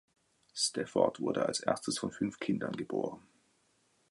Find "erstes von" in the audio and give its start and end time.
1.59-2.11